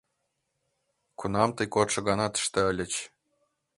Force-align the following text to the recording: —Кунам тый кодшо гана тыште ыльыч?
—Кунам 1.19 1.49
тый 1.57 1.67
кодшо 1.75 1.99
гана 2.07 2.27
тыште 2.33 2.59
ыльыч? 2.71 2.93